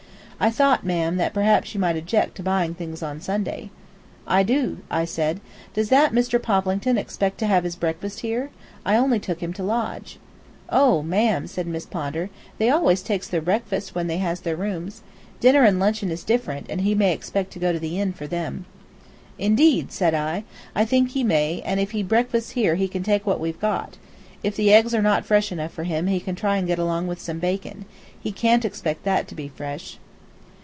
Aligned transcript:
"I 0.43 0.49
thought, 0.49 0.83
ma'am, 0.83 1.17
that 1.17 1.35
perhaps 1.35 1.75
you 1.75 1.79
might 1.79 1.95
object 1.97 2.33
to 2.37 2.41
buying 2.41 2.73
things 2.73 3.03
on 3.03 3.21
Sunday." 3.21 3.69
"I 4.25 4.41
do," 4.41 4.79
I 4.89 5.05
said. 5.05 5.39
"Does 5.75 5.89
that 5.89 6.13
Mr. 6.13 6.41
Poplington 6.41 6.97
expect 6.97 7.37
to 7.37 7.45
have 7.45 7.63
his 7.63 7.75
breakfast 7.75 8.21
here? 8.21 8.49
I 8.83 8.95
only 8.95 9.19
took 9.19 9.39
him 9.39 9.53
to 9.53 9.61
lodge." 9.61 10.17
"Oh, 10.67 11.03
ma'am," 11.03 11.45
said 11.45 11.67
Miss 11.67 11.85
Pondar, 11.85 12.31
"they 12.57 12.71
always 12.71 13.03
takes 13.03 13.27
their 13.27 13.39
breakfasts 13.39 13.93
where 13.93 14.03
they 14.03 14.17
has 14.17 14.39
their 14.39 14.55
rooms. 14.55 15.03
Dinner 15.39 15.63
and 15.63 15.79
luncheon 15.79 16.09
is 16.09 16.23
different, 16.23 16.65
and 16.71 16.81
he 16.81 16.95
may 16.95 17.13
expect 17.13 17.53
to 17.53 17.59
go 17.59 17.71
to 17.71 17.77
the 17.79 17.99
inn 18.01 18.11
for 18.11 18.25
them." 18.25 18.65
"Indeed!" 19.37 19.91
said 19.91 20.15
I. 20.15 20.43
"I 20.73 20.85
think 20.85 21.09
he 21.11 21.23
may, 21.23 21.61
and 21.63 21.79
if 21.79 21.91
he 21.91 22.01
breakfasts 22.01 22.53
here 22.57 22.73
he 22.73 22.87
can 22.87 23.03
take 23.03 23.27
what 23.27 23.39
we've 23.39 23.59
got. 23.59 23.97
If 24.41 24.55
the 24.55 24.73
eggs 24.73 24.95
are 24.95 25.03
not 25.03 25.23
fresh 25.23 25.51
enough 25.51 25.71
for 25.71 25.83
him 25.83 26.07
he 26.07 26.19
can 26.19 26.33
try 26.33 26.59
to 26.59 26.65
get 26.65 26.79
along 26.79 27.05
with 27.05 27.21
some 27.21 27.37
bacon. 27.37 27.85
He 28.19 28.31
can't 28.31 28.65
expect 28.65 29.03
that 29.03 29.27
to 29.27 29.35
be 29.35 29.47
fresh." 29.47 29.99